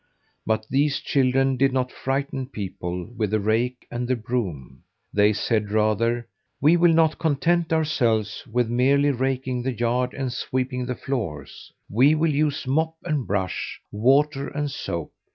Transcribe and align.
But 0.47 0.65
these 0.67 0.97
children 0.99 1.57
did 1.57 1.73
not 1.73 1.91
frighten 1.91 2.47
people 2.47 3.13
with 3.15 3.29
the 3.29 3.39
rake 3.39 3.85
and 3.91 4.07
the 4.07 4.15
broom. 4.15 4.81
They 5.13 5.31
said 5.31 5.69
rather: 5.69 6.27
"We 6.59 6.75
will 6.75 6.91
not 6.91 7.19
content 7.19 7.71
ourselves 7.71 8.43
with 8.51 8.67
merely 8.67 9.11
raking 9.11 9.61
the 9.61 9.73
yard 9.73 10.15
and 10.15 10.33
sweeping 10.33 10.87
the 10.87 10.95
floors, 10.95 11.71
we 11.87 12.15
will 12.15 12.33
use 12.33 12.65
mop 12.65 12.95
and 13.03 13.27
brush, 13.27 13.79
water 13.91 14.47
and 14.47 14.71
soap. 14.71 15.11